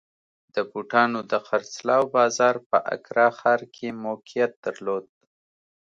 د 0.55 0.57
بوټانو 0.71 1.19
د 1.31 1.33
خرڅلاو 1.47 2.03
بازار 2.15 2.55
په 2.69 2.77
اکرا 2.95 3.27
ښار 3.39 3.61
کې 3.75 3.87
موقعیت 4.05 4.51
درلود. 4.65 5.05